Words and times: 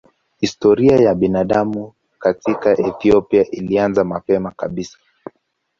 Historia 0.39 0.97
ya 0.97 1.15
binadamu 1.15 1.93
katika 2.19 2.77
Ethiopia 2.79 3.51
ilianza 3.51 4.03
mapema 4.03 4.51
kabisa. 4.51 4.97